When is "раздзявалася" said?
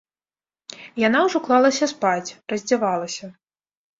2.53-3.25